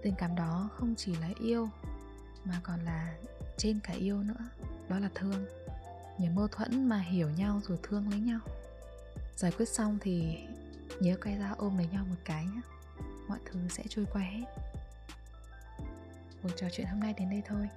Tình 0.02 0.14
cảm 0.18 0.34
đó 0.34 0.68
không 0.72 0.94
chỉ 0.96 1.16
là 1.16 1.30
yêu, 1.40 1.68
mà 2.44 2.60
còn 2.62 2.80
là 2.80 3.16
trên 3.56 3.80
cả 3.80 3.92
yêu 3.92 4.22
nữa. 4.22 4.48
Đó 4.88 4.98
là 4.98 5.10
thương 5.14 5.44
nhớ 6.18 6.28
mâu 6.34 6.48
thuẫn 6.48 6.88
mà 6.88 6.98
hiểu 6.98 7.30
nhau 7.30 7.60
rồi 7.68 7.78
thương 7.82 8.10
lấy 8.10 8.20
nhau. 8.20 8.40
Giải 9.36 9.52
quyết 9.58 9.68
xong 9.68 9.98
thì 10.00 10.38
nhớ 11.00 11.16
quay 11.24 11.38
ra 11.38 11.54
ôm 11.58 11.76
lấy 11.76 11.88
nhau 11.92 12.04
một 12.08 12.16
cái 12.24 12.44
nhé 12.44 12.60
mọi 13.28 13.38
thứ 13.44 13.60
sẽ 13.70 13.82
trôi 13.88 14.06
qua 14.12 14.22
hết. 14.22 14.44
Cuộc 16.42 16.50
trò 16.56 16.66
chuyện 16.72 16.86
hôm 16.86 17.00
nay 17.00 17.14
đến 17.18 17.30
đây 17.30 17.42
thôi. 17.46 17.68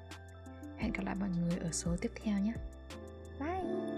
Hẹn 0.78 0.94
gặp 0.94 1.04
lại 1.06 1.16
mọi 1.16 1.30
người 1.30 1.58
ở 1.58 1.72
số 1.72 1.96
tiếp 2.02 2.12
theo 2.24 2.40
nhé 2.40 2.54
bye! 3.40 3.97